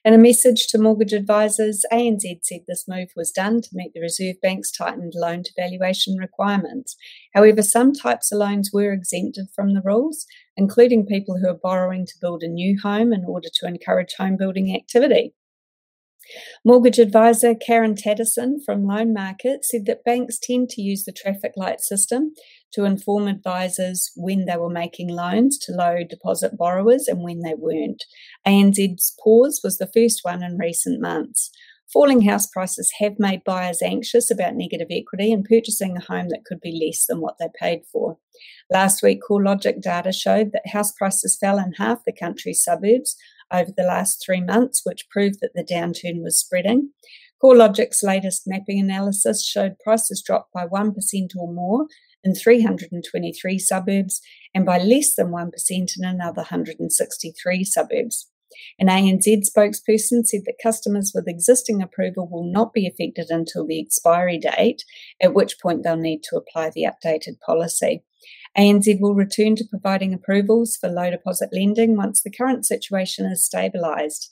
In 0.04 0.14
a 0.14 0.18
message 0.18 0.66
to 0.68 0.78
mortgage 0.78 1.12
advisors, 1.12 1.84
ANZ 1.92 2.22
said 2.42 2.62
this 2.66 2.88
move 2.88 3.10
was 3.14 3.30
done 3.30 3.60
to 3.60 3.68
meet 3.72 3.92
the 3.94 4.00
Reserve 4.00 4.36
Bank's 4.42 4.72
tightened 4.72 5.12
loan 5.14 5.44
to 5.44 5.52
valuation 5.56 6.16
requirements. 6.16 6.96
However, 7.34 7.62
some 7.62 7.92
types 7.92 8.32
of 8.32 8.38
loans 8.38 8.70
were 8.72 8.92
exempted 8.92 9.46
from 9.54 9.74
the 9.74 9.82
rules, 9.84 10.26
including 10.56 11.06
people 11.06 11.38
who 11.38 11.48
are 11.48 11.58
borrowing 11.62 12.04
to 12.06 12.18
build 12.20 12.42
a 12.42 12.48
new 12.48 12.76
home 12.82 13.12
in 13.12 13.24
order 13.24 13.48
to 13.54 13.66
encourage 13.66 14.14
home 14.18 14.36
building 14.36 14.74
activity. 14.74 15.34
Mortgage 16.64 16.98
advisor 16.98 17.54
Karen 17.54 17.94
Tatterson 17.94 18.60
from 18.64 18.86
Loan 18.86 19.12
Market 19.12 19.64
said 19.64 19.86
that 19.86 20.04
banks 20.04 20.38
tend 20.38 20.70
to 20.70 20.82
use 20.82 21.04
the 21.04 21.12
traffic 21.12 21.52
light 21.56 21.80
system 21.80 22.32
to 22.72 22.84
inform 22.84 23.28
advisors 23.28 24.10
when 24.16 24.46
they 24.46 24.56
were 24.56 24.70
making 24.70 25.08
loans 25.08 25.58
to 25.58 25.72
low 25.72 25.98
deposit 26.08 26.56
borrowers 26.56 27.08
and 27.08 27.22
when 27.22 27.40
they 27.40 27.54
weren't. 27.54 28.04
ANZ's 28.46 29.14
pause 29.22 29.60
was 29.62 29.78
the 29.78 29.90
first 29.92 30.20
one 30.22 30.42
in 30.42 30.56
recent 30.56 31.00
months. 31.00 31.50
Falling 31.92 32.22
house 32.22 32.46
prices 32.46 32.90
have 33.00 33.18
made 33.18 33.44
buyers 33.44 33.82
anxious 33.82 34.30
about 34.30 34.54
negative 34.54 34.88
equity 34.90 35.30
and 35.30 35.44
purchasing 35.44 35.94
a 35.96 36.00
home 36.00 36.30
that 36.30 36.44
could 36.46 36.60
be 36.60 36.72
less 36.72 37.04
than 37.04 37.20
what 37.20 37.36
they 37.38 37.48
paid 37.60 37.82
for. 37.92 38.16
Last 38.70 39.02
week, 39.02 39.20
CoreLogic 39.28 39.82
data 39.82 40.10
showed 40.10 40.52
that 40.52 40.68
house 40.68 40.92
prices 40.92 41.36
fell 41.38 41.58
in 41.58 41.74
half 41.74 42.02
the 42.06 42.12
country's 42.12 42.64
suburbs 42.64 43.14
over 43.52 43.70
the 43.76 43.84
last 43.84 44.22
three 44.24 44.40
months, 44.40 44.82
which 44.84 45.08
proved 45.10 45.38
that 45.40 45.52
the 45.54 45.64
downturn 45.64 46.22
was 46.22 46.38
spreading. 46.38 46.90
CoreLogic's 47.42 48.02
latest 48.02 48.42
mapping 48.46 48.78
analysis 48.78 49.44
showed 49.44 49.78
prices 49.84 50.22
dropped 50.24 50.52
by 50.52 50.64
1% 50.66 50.94
or 51.36 51.52
more 51.52 51.86
in 52.22 52.34
323 52.34 53.58
suburbs 53.58 54.20
and 54.54 54.64
by 54.64 54.78
less 54.78 55.14
than 55.14 55.28
1% 55.28 55.50
in 55.70 56.04
another 56.04 56.42
163 56.42 57.64
suburbs. 57.64 58.28
An 58.78 58.88
ANZ 58.88 59.48
spokesperson 59.48 60.24
said 60.24 60.42
that 60.44 60.60
customers 60.62 61.12
with 61.14 61.26
existing 61.26 61.82
approval 61.82 62.28
will 62.30 62.44
not 62.44 62.72
be 62.72 62.86
affected 62.86 63.26
until 63.30 63.66
the 63.66 63.80
expiry 63.80 64.38
date, 64.38 64.84
at 65.22 65.34
which 65.34 65.58
point 65.60 65.82
they'll 65.82 65.96
need 65.96 66.22
to 66.24 66.36
apply 66.36 66.70
the 66.70 66.86
updated 66.86 67.40
policy. 67.40 68.04
ANZ 68.56 69.00
will 69.00 69.14
return 69.14 69.56
to 69.56 69.64
providing 69.68 70.12
approvals 70.12 70.76
for 70.76 70.88
low 70.88 71.10
deposit 71.10 71.50
lending 71.52 71.96
once 71.96 72.22
the 72.22 72.30
current 72.30 72.66
situation 72.66 73.24
is 73.26 73.48
stabilised. 73.48 74.28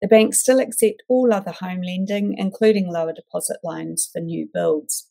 The 0.00 0.08
banks 0.08 0.40
still 0.40 0.60
accept 0.60 1.02
all 1.08 1.32
other 1.32 1.50
home 1.50 1.82
lending, 1.82 2.36
including 2.38 2.92
lower 2.92 3.12
deposit 3.12 3.58
loans 3.64 4.08
for 4.12 4.20
new 4.20 4.48
builds. 4.52 5.10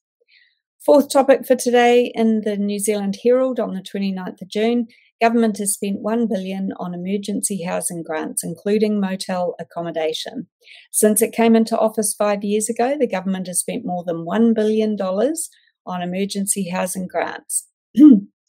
Fourth 0.85 1.09
topic 1.09 1.45
for 1.45 1.55
today 1.55 2.11
in 2.13 2.41
the 2.41 2.55
New 2.55 2.79
Zealand 2.79 3.17
Herald 3.23 3.59
on 3.59 3.73
the 3.73 3.81
29th 3.81 4.41
of 4.41 4.47
June, 4.47 4.87
government 5.21 5.57
has 5.57 5.73
spent 5.73 6.01
1 6.01 6.27
billion 6.27 6.71
on 6.77 6.93
emergency 6.93 7.63
housing 7.63 8.03
grants 8.03 8.43
including 8.43 8.99
motel 8.99 9.55
accommodation. 9.59 10.47
Since 10.91 11.21
it 11.21 11.33
came 11.33 11.55
into 11.55 11.77
office 11.77 12.13
5 12.13 12.43
years 12.43 12.69
ago, 12.69 12.95
the 12.99 13.07
government 13.07 13.47
has 13.47 13.59
spent 13.59 13.85
more 13.85 14.03
than 14.05 14.25
1 14.25 14.53
billion 14.53 14.95
dollars 14.95 15.49
on 15.85 16.01
emergency 16.01 16.69
housing 16.69 17.07
grants. 17.07 17.67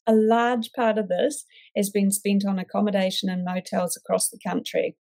A 0.06 0.14
large 0.14 0.72
part 0.72 0.98
of 0.98 1.08
this 1.08 1.44
has 1.76 1.90
been 1.90 2.10
spent 2.10 2.44
on 2.46 2.58
accommodation 2.58 3.28
and 3.28 3.44
motels 3.44 3.96
across 3.96 4.28
the 4.28 4.38
country. 4.46 4.96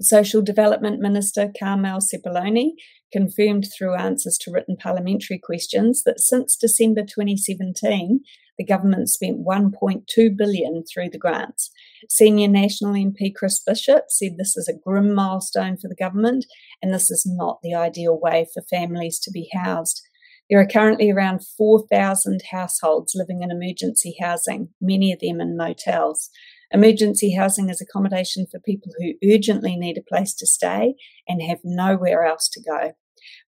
Social 0.00 0.42
Development 0.42 0.98
Minister 0.98 1.52
Carmel 1.56 2.00
Sepuloni 2.00 2.72
confirmed 3.12 3.68
through 3.76 3.94
answers 3.94 4.36
to 4.38 4.50
written 4.50 4.76
parliamentary 4.76 5.38
questions 5.38 6.02
that 6.04 6.18
since 6.18 6.56
December 6.56 7.02
2017, 7.02 8.20
the 8.58 8.64
government 8.64 9.08
spent 9.08 9.44
1.2 9.44 10.36
billion 10.36 10.82
through 10.84 11.10
the 11.10 11.18
grants. 11.18 11.70
Senior 12.08 12.48
National 12.48 12.92
MP 12.92 13.32
Chris 13.34 13.60
Bishop 13.60 14.04
said 14.08 14.32
this 14.36 14.56
is 14.56 14.68
a 14.68 14.78
grim 14.78 15.14
milestone 15.14 15.76
for 15.76 15.88
the 15.88 15.96
government 15.96 16.44
and 16.82 16.92
this 16.92 17.10
is 17.10 17.24
not 17.26 17.60
the 17.62 17.74
ideal 17.74 18.18
way 18.20 18.46
for 18.52 18.62
families 18.62 19.18
to 19.20 19.30
be 19.30 19.48
housed. 19.52 20.02
There 20.50 20.60
are 20.60 20.66
currently 20.66 21.10
around 21.10 21.40
4,000 21.56 22.42
households 22.50 23.14
living 23.14 23.42
in 23.42 23.50
emergency 23.50 24.16
housing, 24.20 24.68
many 24.80 25.12
of 25.12 25.20
them 25.20 25.40
in 25.40 25.56
motels. 25.56 26.28
Emergency 26.70 27.34
housing 27.34 27.70
is 27.70 27.80
accommodation 27.80 28.46
for 28.50 28.60
people 28.60 28.92
who 28.98 29.14
urgently 29.32 29.76
need 29.76 29.96
a 29.96 30.02
place 30.02 30.34
to 30.34 30.46
stay 30.46 30.94
and 31.26 31.40
have 31.40 31.60
nowhere 31.64 32.24
else 32.24 32.48
to 32.50 32.60
go. 32.60 32.92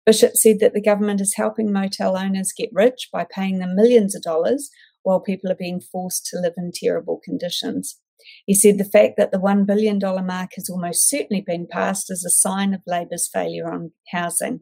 Bishop 0.07 0.37
said 0.37 0.59
that 0.61 0.73
the 0.73 0.81
government 0.81 1.21
is 1.21 1.35
helping 1.37 1.71
motel 1.71 2.17
owners 2.17 2.55
get 2.57 2.71
rich 2.73 3.09
by 3.13 3.27
paying 3.31 3.59
them 3.59 3.75
millions 3.75 4.15
of 4.15 4.23
dollars 4.23 4.71
while 5.03 5.21
people 5.21 5.51
are 5.51 5.57
being 5.57 5.81
forced 5.81 6.25
to 6.27 6.39
live 6.39 6.55
in 6.57 6.71
terrible 6.73 7.21
conditions. 7.23 8.01
He 8.47 8.55
said 8.55 8.79
the 8.79 8.85
fact 8.85 9.15
that 9.19 9.33
the 9.33 9.39
$1 9.39 9.67
billion 9.67 9.99
mark 9.99 10.53
has 10.57 10.71
almost 10.71 11.09
certainly 11.09 11.43
been 11.47 11.67
passed 11.71 12.11
is 12.11 12.25
a 12.25 12.31
sign 12.31 12.73
of 12.73 12.81
Labor's 12.87 13.29
failure 13.33 13.71
on 13.71 13.93
housing. 14.11 14.61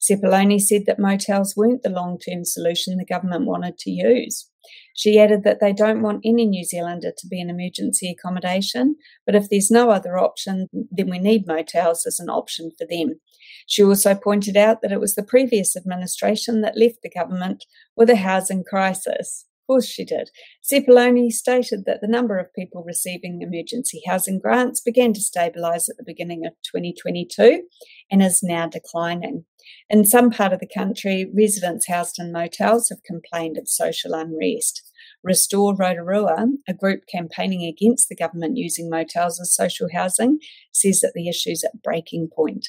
Sepuloni 0.00 0.60
said 0.60 0.82
that 0.86 0.98
motels 0.98 1.54
weren't 1.56 1.82
the 1.82 1.88
long 1.88 2.18
term 2.18 2.44
solution 2.44 2.96
the 2.96 3.04
government 3.04 3.46
wanted 3.46 3.78
to 3.78 3.90
use. 3.90 4.50
She 4.94 5.18
added 5.18 5.44
that 5.44 5.60
they 5.60 5.72
don't 5.72 6.02
want 6.02 6.22
any 6.24 6.46
New 6.46 6.64
Zealander 6.64 7.12
to 7.16 7.26
be 7.28 7.40
in 7.40 7.50
emergency 7.50 8.10
accommodation, 8.10 8.96
but 9.24 9.34
if 9.34 9.48
there's 9.48 9.70
no 9.70 9.90
other 9.90 10.18
option, 10.18 10.68
then 10.90 11.10
we 11.10 11.18
need 11.18 11.46
motels 11.46 12.04
as 12.06 12.18
an 12.18 12.28
option 12.28 12.72
for 12.76 12.86
them. 12.86 13.20
She 13.66 13.82
also 13.82 14.14
pointed 14.14 14.56
out 14.56 14.82
that 14.82 14.92
it 14.92 15.00
was 15.00 15.14
the 15.14 15.22
previous 15.22 15.76
administration 15.76 16.62
that 16.62 16.78
left 16.78 17.02
the 17.02 17.10
government 17.10 17.64
with 17.96 18.10
a 18.10 18.16
housing 18.16 18.64
crisis 18.64 19.46
course 19.66 19.86
she 19.86 20.04
did. 20.04 20.30
Sepuloni 20.62 21.30
stated 21.30 21.84
that 21.86 22.00
the 22.00 22.08
number 22.08 22.38
of 22.38 22.52
people 22.54 22.84
receiving 22.84 23.42
emergency 23.42 24.02
housing 24.06 24.38
grants 24.38 24.80
began 24.80 25.12
to 25.14 25.20
stabilise 25.20 25.88
at 25.88 25.96
the 25.96 26.04
beginning 26.04 26.46
of 26.46 26.52
2022 26.64 27.62
and 28.10 28.22
is 28.22 28.42
now 28.42 28.66
declining. 28.66 29.44
In 29.90 30.04
some 30.04 30.30
part 30.30 30.52
of 30.52 30.60
the 30.60 30.68
country, 30.72 31.30
residents 31.34 31.88
housed 31.88 32.18
in 32.18 32.32
motels 32.32 32.88
have 32.88 33.02
complained 33.02 33.58
of 33.58 33.68
social 33.68 34.14
unrest. 34.14 34.82
Restore 35.22 35.74
Rotorua, 35.74 36.46
a 36.68 36.74
group 36.74 37.02
campaigning 37.10 37.64
against 37.64 38.08
the 38.08 38.16
government 38.16 38.56
using 38.56 38.88
motels 38.88 39.40
as 39.40 39.54
social 39.54 39.88
housing, 39.92 40.38
says 40.72 41.00
that 41.00 41.12
the 41.14 41.28
issue 41.28 41.50
is 41.50 41.64
at 41.64 41.82
breaking 41.82 42.28
point. 42.34 42.68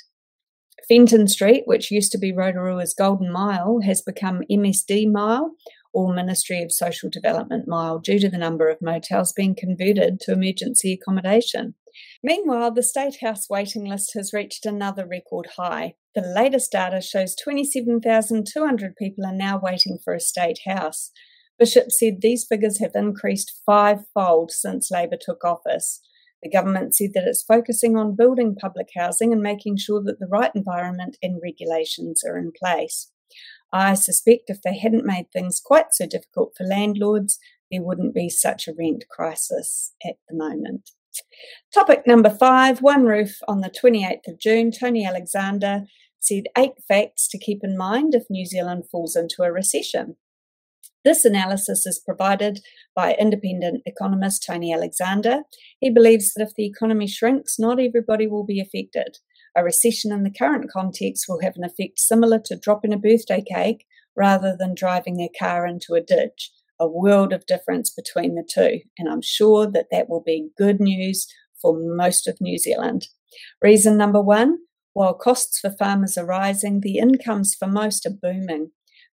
Fenton 0.88 1.28
Street, 1.28 1.64
which 1.66 1.92
used 1.92 2.12
to 2.14 2.18
be 2.18 2.32
Rotorua's 2.32 2.94
Golden 2.94 3.32
Mile, 3.32 3.82
has 3.84 4.02
become 4.02 4.44
MSD 4.50 5.12
Mile, 5.12 5.52
or 5.98 6.14
Ministry 6.14 6.62
of 6.62 6.72
Social 6.72 7.10
Development 7.10 7.68
Mile 7.68 7.98
due 7.98 8.20
to 8.20 8.30
the 8.30 8.38
number 8.38 8.70
of 8.70 8.84
motels 8.84 9.34
being 9.34 9.56
converted 9.56 10.20
to 10.20 10.34
emergency 10.34 10.94
accommodation. 10.94 11.74
Meanwhile, 12.22 12.76
the 12.76 12.84
State 12.84 13.18
House 13.22 13.50
waiting 13.50 13.84
list 13.84 14.12
has 14.14 14.32
reached 14.32 14.68
another 14.68 15.08
record 15.08 15.48
high. 15.58 15.96
The 16.14 16.22
latest 16.22 16.72
data 16.72 17.02
shows 17.02 17.36
27,200 17.44 18.96
people 18.96 19.26
are 19.26 19.34
now 19.34 19.60
waiting 19.60 19.98
for 20.04 20.14
a 20.14 20.20
state 20.20 20.60
house. 20.68 21.10
Bishop 21.58 21.90
said 21.90 22.22
these 22.22 22.46
figures 22.48 22.80
have 22.80 22.92
increased 22.94 23.60
fivefold 23.66 24.52
since 24.52 24.92
Labor 24.92 25.18
took 25.20 25.44
office. 25.44 26.00
The 26.44 26.52
government 26.52 26.96
said 26.96 27.14
that 27.16 27.24
it's 27.24 27.42
focusing 27.42 27.98
on 27.98 28.16
building 28.16 28.56
public 28.56 28.90
housing 28.96 29.34
and 29.34 29.42
making 29.42 29.78
sure 29.78 30.04
that 30.04 30.20
the 30.20 30.28
right 30.28 30.52
environment 30.54 31.18
and 31.24 31.42
regulations 31.42 32.22
are 32.24 32.38
in 32.38 32.52
place. 32.52 33.12
I 33.72 33.96
suspect 33.96 34.50
if 34.50 34.62
they 34.62 34.78
hadn't 34.78 35.06
made 35.06 35.32
things 35.32 35.62
quite 35.64 35.88
so 35.92 36.06
difficult 36.08 36.54
for 36.58 36.64
landlords, 36.64 37.38
there 37.72 37.84
wouldn't 37.84 38.16
be 38.16 38.30
such 38.30 38.68
a 38.68 38.74
rent 38.78 39.06
crisis 39.10 39.94
at 40.06 40.16
the 40.30 40.36
moment. 40.36 40.92
Topic 41.74 42.04
number 42.06 42.30
five 42.30 42.82
One 42.82 43.06
Roof 43.06 43.38
on 43.48 43.62
the 43.62 43.70
28th 43.70 44.28
of 44.28 44.40
June. 44.40 44.72
Tony 44.72 45.06
Alexander 45.06 45.84
said 46.20 46.44
eight 46.58 46.74
facts 46.88 47.28
to 47.30 47.38
keep 47.38 47.60
in 47.64 47.78
mind 47.78 48.14
if 48.14 48.24
New 48.30 48.46
Zealand 48.46 48.84
falls 48.92 49.16
into 49.16 49.44
a 49.44 49.52
recession. 49.52 50.16
This 51.04 51.24
analysis 51.24 51.86
is 51.86 52.02
provided 52.04 52.60
by 52.96 53.14
independent 53.14 53.84
economist 53.86 54.44
Tony 54.46 54.74
Alexander. 54.74 55.44
He 55.80 55.90
believes 55.90 56.34
that 56.34 56.44
if 56.44 56.54
the 56.56 56.66
economy 56.66 57.08
shrinks, 57.08 57.58
not 57.58 57.80
everybody 57.80 58.28
will 58.28 58.46
be 58.46 58.60
affected. 58.60 59.18
A 59.58 59.64
recession 59.64 60.12
in 60.12 60.22
the 60.22 60.32
current 60.32 60.70
context 60.72 61.26
will 61.28 61.42
have 61.42 61.56
an 61.58 61.64
effect 61.64 62.00
similar 62.00 62.40
to 62.46 62.56
dropping 62.56 62.94
a 62.94 62.98
birthday 62.98 63.44
cake 63.44 63.86
rather 64.16 64.56
than 64.58 64.76
driving 64.76 65.20
a 65.20 65.30
car 65.38 65.66
into 65.66 65.96
a 65.96 66.02
ditch. 66.02 66.52
A 66.80 66.88
world 66.88 67.34
of 67.34 67.48
difference 67.48 67.90
between 67.90 68.36
the 68.36 68.48
two. 68.48 68.82
And 69.00 69.10
I'm 69.10 69.24
sure 69.24 69.66
that 69.66 69.88
that 69.92 70.08
will 70.08 70.22
be 70.24 70.52
good 70.56 70.80
news 70.80 71.26
for 71.60 71.76
most 71.76 72.28
of 72.28 72.40
New 72.40 72.60
Zealand. 72.60 73.08
Reason 73.60 73.98
number 73.98 74.22
one 74.22 74.60
while 74.98 75.14
costs 75.14 75.60
for 75.60 75.70
farmers 75.70 76.18
are 76.18 76.26
rising, 76.26 76.82
the 76.82 76.98
incomes 76.98 77.54
for 77.54 77.68
most 77.68 78.04
are 78.08 78.18
booming. 78.20 78.72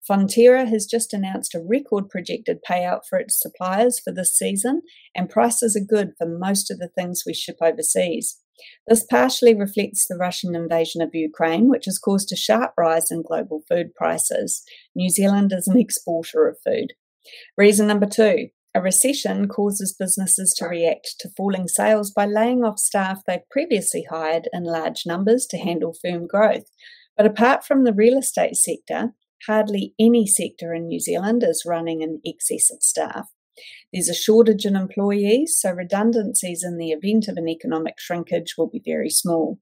Fonterra 0.09 0.65
has 0.65 0.85
just 0.85 1.13
announced 1.13 1.53
a 1.53 1.59
record 1.61 2.07
projected 2.09 2.59
payout 2.69 3.01
for 3.09 3.19
its 3.19 3.37
suppliers 3.37 3.99
for 3.99 4.13
this 4.13 4.33
season, 4.33 4.83
and 5.13 5.29
prices 5.29 5.75
are 5.75 5.85
good 5.85 6.13
for 6.17 6.25
most 6.25 6.71
of 6.71 6.79
the 6.79 6.87
things 6.87 7.23
we 7.25 7.33
ship 7.33 7.57
overseas. 7.61 8.39
This 8.87 9.05
partially 9.05 9.55
reflects 9.55 10.05
the 10.07 10.17
Russian 10.17 10.55
invasion 10.55 11.01
of 11.01 11.13
Ukraine, 11.13 11.69
which 11.69 11.85
has 11.85 11.99
caused 11.99 12.31
a 12.31 12.35
sharp 12.35 12.73
rise 12.77 13.09
in 13.11 13.23
global 13.23 13.61
food 13.67 13.95
prices. 13.95 14.63
New 14.95 15.09
Zealand 15.09 15.53
is 15.55 15.67
an 15.67 15.77
exporter 15.77 16.47
of 16.47 16.57
food. 16.65 16.93
Reason 17.57 17.87
number 17.87 18.05
two 18.05 18.49
a 18.75 18.81
recession 18.81 19.47
causes 19.47 19.95
businesses 19.97 20.51
to 20.57 20.65
react 20.65 21.15
to 21.19 21.29
falling 21.37 21.67
sales 21.67 22.11
by 22.11 22.25
laying 22.25 22.63
off 22.63 22.79
staff 22.79 23.21
they've 23.27 23.47
previously 23.51 24.05
hired 24.09 24.49
in 24.51 24.63
large 24.63 25.03
numbers 25.05 25.45
to 25.51 25.57
handle 25.57 25.93
firm 25.93 26.25
growth. 26.25 26.65
But 27.15 27.27
apart 27.27 27.63
from 27.63 27.83
the 27.83 27.93
real 27.93 28.17
estate 28.17 28.55
sector, 28.55 29.13
hardly 29.45 29.93
any 29.99 30.25
sector 30.25 30.73
in 30.73 30.87
New 30.87 30.99
Zealand 30.99 31.43
is 31.43 31.65
running 31.67 32.01
in 32.01 32.21
excess 32.25 32.71
of 32.71 32.81
staff. 32.81 33.27
There's 33.93 34.09
a 34.09 34.15
shortage 34.15 34.65
in 34.65 34.75
employees, 34.75 35.55
so 35.59 35.69
redundancies 35.69 36.63
in 36.63 36.77
the 36.77 36.89
event 36.89 37.27
of 37.27 37.37
an 37.37 37.47
economic 37.47 37.99
shrinkage 37.99 38.55
will 38.57 38.67
be 38.67 38.81
very 38.83 39.11
small. 39.11 39.59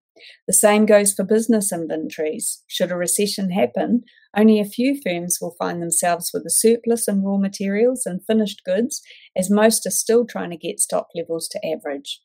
The 0.47 0.53
same 0.53 0.85
goes 0.85 1.13
for 1.13 1.25
business 1.25 1.73
inventories. 1.73 2.63
Should 2.67 2.91
a 2.91 2.95
recession 2.95 3.51
happen, 3.51 4.03
only 4.35 4.61
a 4.61 4.65
few 4.65 5.01
firms 5.05 5.39
will 5.41 5.55
find 5.59 5.81
themselves 5.81 6.31
with 6.33 6.45
a 6.45 6.49
surplus 6.49 7.09
in 7.09 7.23
raw 7.23 7.37
materials 7.37 8.05
and 8.05 8.25
finished 8.25 8.61
goods, 8.63 9.01
as 9.35 9.49
most 9.49 9.85
are 9.85 9.91
still 9.91 10.25
trying 10.25 10.51
to 10.51 10.57
get 10.57 10.79
stock 10.79 11.07
levels 11.13 11.49
to 11.49 11.59
average. 11.65 12.21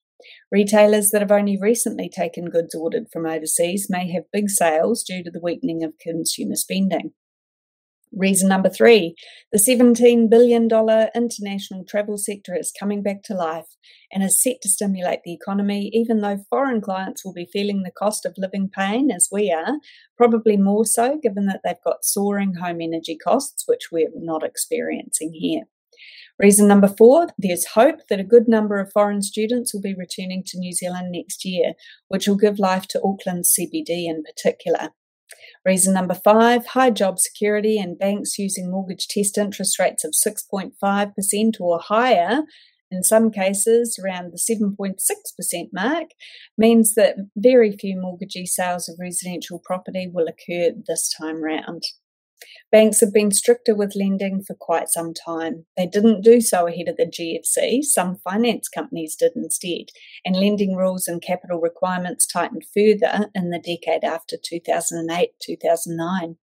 Retailers 0.52 1.10
that 1.10 1.22
have 1.22 1.32
only 1.32 1.58
recently 1.60 2.08
taken 2.08 2.50
goods 2.50 2.74
ordered 2.74 3.06
from 3.12 3.26
overseas 3.26 3.88
may 3.90 4.10
have 4.12 4.30
big 4.32 4.48
sales 4.48 5.02
due 5.02 5.24
to 5.24 5.30
the 5.30 5.40
weakening 5.42 5.82
of 5.82 5.98
consumer 5.98 6.54
spending. 6.54 7.12
Reason 8.12 8.48
number 8.48 8.70
three 8.70 9.14
the 9.52 9.58
$17 9.58 10.30
billion 10.30 10.68
international 11.14 11.84
travel 11.84 12.16
sector 12.16 12.56
is 12.56 12.72
coming 12.78 13.02
back 13.02 13.22
to 13.24 13.34
life 13.34 13.66
and 14.12 14.22
is 14.22 14.42
set 14.42 14.56
to 14.62 14.68
stimulate 14.68 15.20
the 15.24 15.34
economy, 15.34 15.90
even 15.92 16.20
though 16.20 16.44
foreign 16.48 16.80
clients 16.80 17.24
will 17.24 17.32
be 17.32 17.48
feeling 17.52 17.82
the 17.82 17.90
cost 17.90 18.24
of 18.24 18.34
living 18.38 18.70
pain 18.72 19.10
as 19.10 19.28
we 19.32 19.50
are, 19.52 19.78
probably 20.16 20.56
more 20.56 20.84
so 20.84 21.18
given 21.22 21.46
that 21.46 21.60
they've 21.64 21.74
got 21.84 22.04
soaring 22.04 22.54
home 22.54 22.80
energy 22.80 23.16
costs, 23.16 23.64
which 23.66 23.88
we're 23.90 24.08
not 24.14 24.44
experiencing 24.44 25.32
here. 25.34 25.62
Reason 26.38 26.68
number 26.68 26.88
four 26.88 27.28
there's 27.38 27.66
hope 27.68 28.00
that 28.08 28.20
a 28.20 28.24
good 28.24 28.46
number 28.46 28.78
of 28.78 28.92
foreign 28.92 29.22
students 29.22 29.72
will 29.72 29.80
be 29.80 29.94
returning 29.94 30.42
to 30.46 30.58
New 30.58 30.72
Zealand 30.72 31.10
next 31.12 31.44
year, 31.44 31.72
which 32.08 32.28
will 32.28 32.36
give 32.36 32.58
life 32.58 32.86
to 32.88 33.00
Auckland's 33.00 33.56
CBD 33.58 34.06
in 34.06 34.22
particular. 34.22 34.90
Reason 35.64 35.92
number 35.92 36.14
five 36.14 36.66
high 36.68 36.90
job 36.90 37.18
security 37.18 37.78
and 37.78 37.98
banks 37.98 38.38
using 38.38 38.70
mortgage 38.70 39.08
test 39.08 39.36
interest 39.36 39.78
rates 39.78 40.04
of 40.04 40.12
6.5% 40.12 41.60
or 41.60 41.80
higher, 41.80 42.42
in 42.90 43.02
some 43.02 43.30
cases 43.30 43.98
around 44.02 44.32
the 44.32 44.38
7.6% 44.38 45.68
mark, 45.72 46.10
means 46.56 46.94
that 46.94 47.16
very 47.36 47.72
few 47.72 48.00
mortgagee 48.00 48.46
sales 48.46 48.88
of 48.88 48.96
residential 49.00 49.60
property 49.64 50.08
will 50.12 50.28
occur 50.28 50.70
this 50.86 51.12
time 51.12 51.42
round. 51.42 51.82
Banks 52.72 53.00
have 53.00 53.12
been 53.12 53.30
stricter 53.30 53.74
with 53.74 53.96
lending 53.96 54.42
for 54.42 54.54
quite 54.54 54.88
some 54.88 55.14
time. 55.14 55.66
They 55.76 55.86
didn't 55.86 56.22
do 56.22 56.40
so 56.40 56.66
ahead 56.66 56.88
of 56.88 56.96
the 56.96 57.06
GFC, 57.06 57.82
some 57.82 58.16
finance 58.16 58.68
companies 58.68 59.16
did 59.16 59.32
instead, 59.36 59.86
and 60.24 60.36
lending 60.36 60.74
rules 60.74 61.08
and 61.08 61.22
capital 61.22 61.60
requirements 61.60 62.26
tightened 62.26 62.64
further 62.74 63.30
in 63.34 63.50
the 63.50 63.58
decade 63.58 64.04
after 64.04 64.36
2008 64.42 65.30
2009. 65.40 66.36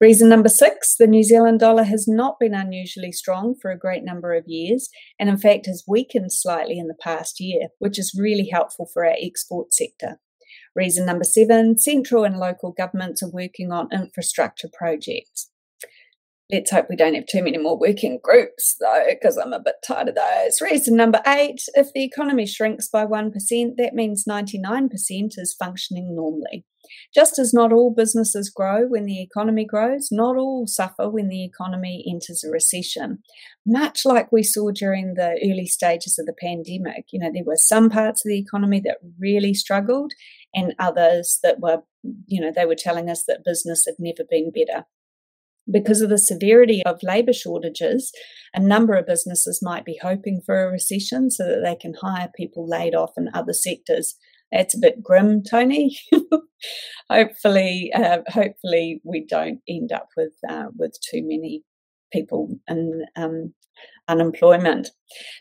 Reason 0.00 0.28
number 0.28 0.48
six 0.48 0.96
the 0.96 1.06
New 1.06 1.22
Zealand 1.22 1.60
dollar 1.60 1.84
has 1.84 2.08
not 2.08 2.40
been 2.40 2.54
unusually 2.54 3.12
strong 3.12 3.54
for 3.54 3.70
a 3.70 3.78
great 3.78 4.02
number 4.02 4.34
of 4.34 4.48
years, 4.48 4.88
and 5.18 5.28
in 5.28 5.38
fact 5.38 5.66
has 5.66 5.84
weakened 5.86 6.32
slightly 6.32 6.78
in 6.78 6.88
the 6.88 6.96
past 7.00 7.38
year, 7.38 7.68
which 7.78 7.98
is 7.98 8.18
really 8.18 8.48
helpful 8.48 8.86
for 8.92 9.06
our 9.06 9.16
export 9.20 9.72
sector. 9.72 10.18
Reason 10.74 11.04
number 11.04 11.24
seven 11.24 11.76
central 11.78 12.24
and 12.24 12.38
local 12.38 12.72
governments 12.72 13.22
are 13.22 13.30
working 13.30 13.72
on 13.72 13.88
infrastructure 13.92 14.68
projects. 14.72 15.50
Let's 16.50 16.70
hope 16.70 16.86
we 16.90 16.96
don't 16.96 17.14
have 17.14 17.24
too 17.24 17.42
many 17.42 17.56
more 17.56 17.78
working 17.78 18.18
groups, 18.22 18.76
though, 18.78 19.06
because 19.08 19.38
I'm 19.38 19.54
a 19.54 19.60
bit 19.60 19.76
tired 19.86 20.08
of 20.08 20.16
those. 20.16 20.60
Reason 20.60 20.94
number 20.94 21.22
eight 21.26 21.62
if 21.74 21.92
the 21.94 22.04
economy 22.04 22.46
shrinks 22.46 22.88
by 22.88 23.06
1%, 23.06 23.32
that 23.78 23.94
means 23.94 24.26
99% 24.28 24.90
is 25.38 25.56
functioning 25.58 26.14
normally. 26.14 26.66
Just 27.14 27.38
as 27.38 27.54
not 27.54 27.72
all 27.72 27.94
businesses 27.94 28.50
grow 28.50 28.86
when 28.86 29.06
the 29.06 29.22
economy 29.22 29.64
grows, 29.64 30.08
not 30.10 30.36
all 30.36 30.66
suffer 30.66 31.08
when 31.08 31.28
the 31.28 31.44
economy 31.44 32.04
enters 32.06 32.44
a 32.44 32.50
recession. 32.50 33.22
Much 33.64 34.04
like 34.04 34.30
we 34.32 34.42
saw 34.42 34.70
during 34.70 35.14
the 35.14 35.38
early 35.42 35.66
stages 35.66 36.18
of 36.18 36.26
the 36.26 36.34
pandemic, 36.38 37.06
you 37.12 37.18
know, 37.18 37.30
there 37.32 37.44
were 37.44 37.56
some 37.56 37.88
parts 37.88 38.24
of 38.24 38.28
the 38.28 38.38
economy 38.38 38.80
that 38.84 38.98
really 39.18 39.54
struggled 39.54 40.12
and 40.54 40.74
others 40.78 41.38
that 41.42 41.60
were, 41.60 41.82
you 42.26 42.40
know, 42.40 42.52
they 42.54 42.66
were 42.66 42.76
telling 42.76 43.08
us 43.08 43.24
that 43.26 43.44
business 43.44 43.84
had 43.86 43.94
never 43.98 44.24
been 44.28 44.50
better. 44.50 44.84
Because 45.70 46.00
of 46.00 46.10
the 46.10 46.18
severity 46.18 46.82
of 46.84 47.02
labour 47.02 47.32
shortages, 47.32 48.10
a 48.52 48.60
number 48.60 48.94
of 48.94 49.06
businesses 49.06 49.60
might 49.62 49.84
be 49.84 49.98
hoping 50.02 50.40
for 50.44 50.64
a 50.64 50.70
recession 50.70 51.30
so 51.30 51.44
that 51.44 51.62
they 51.64 51.76
can 51.76 51.94
hire 52.02 52.30
people 52.36 52.68
laid 52.68 52.94
off 52.94 53.12
in 53.16 53.28
other 53.32 53.52
sectors. 53.52 54.16
That's 54.50 54.74
a 54.74 54.80
bit 54.80 55.02
grim, 55.02 55.42
Tony. 55.48 55.96
hopefully, 57.10 57.90
uh, 57.94 58.18
hopefully 58.28 59.00
we 59.04 59.24
don't 59.24 59.60
end 59.68 59.92
up 59.92 60.08
with 60.16 60.32
uh, 60.48 60.66
with 60.76 60.96
too 61.10 61.22
many 61.22 61.62
people 62.12 62.48
in 62.68 63.04
um, 63.16 63.54
unemployment. 64.08 64.90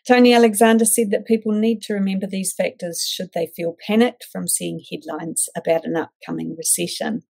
Tony 0.07 0.34
Alexander 0.34 0.86
said 0.86 1.12
that 1.12 1.25
people 1.25 1.51
need 1.51 1.81
to 1.84 1.93
remember 1.93 2.27
these 2.27 2.53
factors 2.53 3.05
should 3.07 3.29
they 3.34 3.47
feel 3.55 3.75
panicked 3.86 4.25
from 4.31 4.47
seeing 4.47 4.81
headlines 4.91 5.49
about 5.55 5.86
an 5.86 5.95
upcoming 5.95 6.55
recession. 6.57 7.23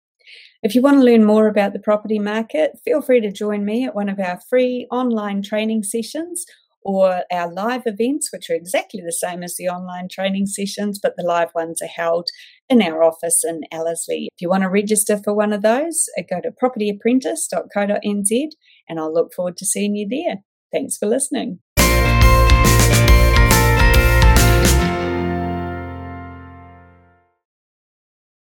If 0.61 0.75
you 0.75 0.81
want 0.81 0.97
to 0.97 1.03
learn 1.03 1.23
more 1.23 1.47
about 1.47 1.73
the 1.73 1.79
property 1.79 2.19
market, 2.19 2.71
feel 2.83 3.01
free 3.01 3.21
to 3.21 3.31
join 3.31 3.63
me 3.63 3.85
at 3.85 3.95
one 3.95 4.09
of 4.09 4.19
our 4.19 4.39
free 4.49 4.87
online 4.91 5.41
training 5.41 5.83
sessions 5.83 6.45
or 6.81 7.23
our 7.31 7.51
live 7.51 7.83
events, 7.85 8.29
which 8.31 8.49
are 8.49 8.55
exactly 8.55 9.01
the 9.01 9.11
same 9.11 9.43
as 9.43 9.55
the 9.55 9.67
online 9.67 10.07
training 10.09 10.47
sessions, 10.47 10.99
but 11.01 11.15
the 11.17 11.23
live 11.23 11.49
ones 11.53 11.81
are 11.81 11.87
held 11.87 12.29
in 12.69 12.81
our 12.81 13.03
office 13.03 13.43
in 13.43 13.61
Ellerslie. 13.71 14.29
If 14.35 14.41
you 14.41 14.49
want 14.49 14.63
to 14.63 14.69
register 14.69 15.17
for 15.17 15.33
one 15.33 15.53
of 15.53 15.61
those, 15.61 16.05
uh, 16.17 16.23
go 16.29 16.41
to 16.41 16.51
propertyapprentice.co.nz 16.51 18.49
and 18.89 18.99
I'll 18.99 19.13
look 19.13 19.33
forward 19.33 19.57
to 19.57 19.65
seeing 19.65 19.95
you 19.95 20.07
there. 20.09 20.37
Thanks 20.71 20.97
for 20.97 21.05
listening. 21.05 21.59